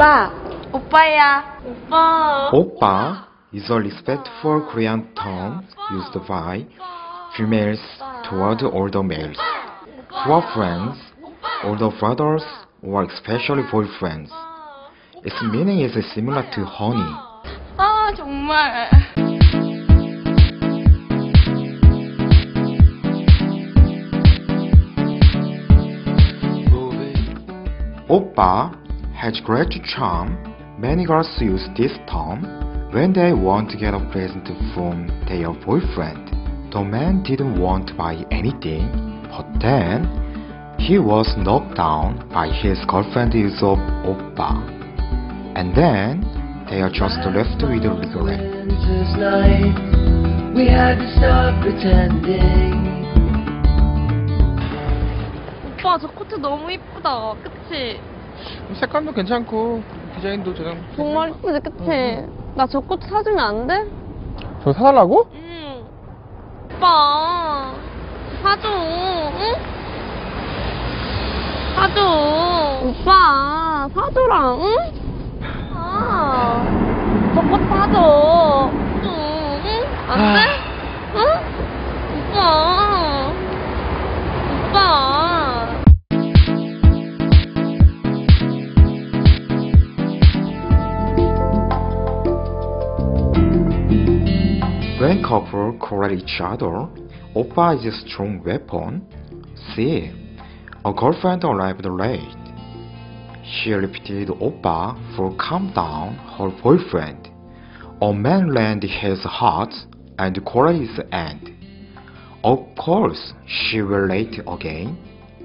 오빠. 0.00 0.32
오빠야. 0.72 1.44
오빠. 1.62 2.50
Oppa 2.50 3.26
is 3.52 3.68
a 3.70 3.74
respectful 3.74 4.66
Korean 4.72 5.06
term 5.14 5.66
used 5.92 6.16
by 6.26 6.64
females 7.36 7.78
toward 8.24 8.62
older 8.62 9.02
males, 9.02 9.36
who 10.24 10.32
are 10.32 10.54
friends, 10.54 10.96
older 11.62 11.90
brothers, 12.00 12.42
or 12.82 13.02
especially 13.04 13.64
boyfriends. 13.64 14.30
Its 15.24 15.36
meaning 15.52 15.80
is 15.80 15.92
similar 16.14 16.42
to 16.54 16.64
honey. 16.64 17.12
아, 17.76 18.14
정말. 18.16 18.88
Oppa 28.08 28.79
has 29.20 29.40
great 29.40 29.72
charm. 29.84 30.36
Many 30.78 31.06
girls 31.06 31.30
use 31.40 31.66
this 31.76 31.92
term 32.10 32.44
when 32.92 33.12
they 33.12 33.32
want 33.32 33.70
to 33.70 33.76
get 33.76 33.94
a 33.94 34.00
present 34.12 34.46
from 34.74 35.08
their 35.28 35.52
boyfriend. 35.64 36.30
The 36.72 36.82
man 36.84 37.22
didn't 37.22 37.60
want 37.60 37.88
to 37.88 37.94
buy 37.94 38.24
anything, 38.30 38.88
but 39.30 39.46
then 39.60 40.04
he 40.78 40.98
was 40.98 41.32
knocked 41.38 41.76
down 41.76 42.28
by 42.28 42.48
his 42.48 42.78
girlfriend's 42.86 43.34
use 43.34 43.58
of 43.62 43.78
Oppa. 44.04 44.52
And 45.56 45.74
then 45.74 46.20
they 46.68 46.82
are 46.82 46.90
just 46.90 47.16
left 47.24 47.62
with 47.62 47.84
regret. 47.84 48.40
Winter's 48.66 49.12
night, 49.16 50.54
we 50.54 50.66
had 50.68 50.98
to 50.98 51.08
stop 51.16 51.62
pretending. 51.62 53.06
오빠, 55.64 55.98
저 55.98 56.08
코트 56.08 56.34
너무 56.34 56.70
이쁘다. 56.70 57.34
그치? 57.42 58.00
색감도 58.73 59.13
괜찮고 59.13 59.81
디자인도 60.15 60.53
저장. 60.53 60.77
정말 60.95 61.29
이쁘지, 61.29 61.59
그치? 61.59 62.25
나저 62.55 62.79
코트 62.81 63.07
사주면 63.07 63.39
안 63.39 63.67
돼? 63.67 63.85
저 64.63 64.73
사달라고? 64.73 65.27
응. 65.33 65.83
오빠, 66.77 67.71
사줘, 68.43 68.69
응? 68.69 69.53
사줘. 71.75 72.81
오빠, 72.83 73.89
사줘라, 73.93 74.55
응? 74.55 74.75
아, 75.73 76.63
저거 77.35 77.57
사줘. 77.69 78.69
응, 79.03 79.61
응? 79.65 80.11
안 80.11 80.33
돼? 80.33 80.50
Couple 95.23 95.77
quarrel 95.79 96.11
each 96.11 96.39
other, 96.39 96.87
Oppa 97.35 97.77
is 97.77 97.85
a 97.85 98.07
strong 98.07 98.43
weapon. 98.43 99.05
See, 99.75 100.11
a 100.83 100.93
girlfriend 100.93 101.43
arrived 101.43 101.85
late. 101.85 102.37
She 103.43 103.71
repeated 103.71 104.29
Oppa 104.29 104.95
for 105.15 105.35
calm 105.37 105.71
down 105.73 106.15
her 106.37 106.49
boyfriend. 106.61 107.29
A 108.01 108.13
man 108.13 108.53
lent 108.53 108.83
his 108.83 109.19
heart 109.23 109.73
and 110.17 110.43
quarrel 110.45 110.81
is 110.81 110.99
end. 111.11 111.53
Of 112.43 112.59
course, 112.75 113.33
she 113.45 113.81
will 113.81 114.07
late 114.07 114.39
again 114.47 114.97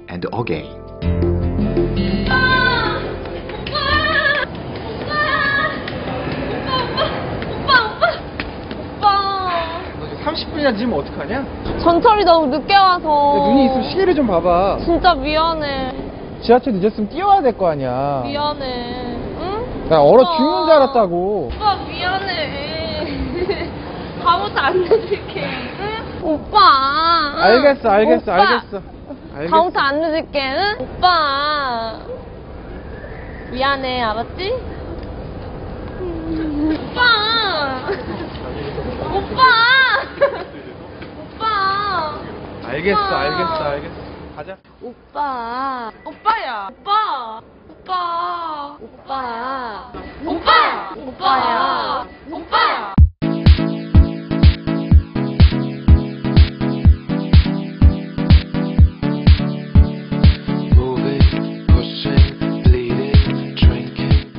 and 0.09 0.25
again. 0.33 1.36
너 10.37 10.43
지금 10.43 10.53
30분이나 10.57 10.73
늦으면 10.73 10.99
어떡하냐? 10.99 11.45
전철이 11.79 12.23
너무 12.25 12.47
늦게 12.47 12.75
와서. 12.75 13.43
눈이 13.47 13.65
있으면 13.65 13.89
시계를 13.89 14.15
좀 14.15 14.27
봐봐. 14.27 14.77
진짜 14.83 15.13
미안해. 15.15 15.93
지하철 16.41 16.73
늦었으면 16.73 17.09
뛰어야 17.09 17.41
될 17.41 17.53
거 17.57 17.69
아니야. 17.69 18.21
미안해. 18.23 19.15
응? 19.39 19.87
나 19.89 20.01
얼어 20.01 20.21
오빠. 20.21 20.37
죽는 20.37 20.65
줄 20.65 20.73
알았다고. 20.75 21.49
오빠 21.55 21.75
미안해. 21.87 23.71
다음부터 24.23 24.59
안 24.59 24.81
늦을게. 24.81 25.43
응? 25.79 26.19
오빠. 26.23 26.59
응? 27.37 27.41
알겠어, 27.41 27.89
알겠어, 27.89 28.31
오빠. 28.31 28.33
알겠어. 28.41 28.81
알겠어. 29.35 29.51
다음부터 29.55 29.79
안 29.79 30.01
늦을게. 30.01 30.39
응? 30.41 30.75
오빠. 30.79 31.93
미안해. 33.51 34.01
알았지? 34.03 34.53
오빠. 36.69 37.01
오빠. 39.13 39.41
오빠. 41.35 42.13
알겠어, 42.67 42.99
오빠. 42.99 43.19
알겠어, 43.19 43.63
알겠어. 43.63 43.95
가자. 44.35 44.57
오빠. 44.81 45.91
오빠야. 46.05 46.69
오빠. 46.71 47.41
오빠. 47.69 48.77
오빠. 48.81 49.91
오빠. 50.25 50.93
오빠야. 50.95 51.86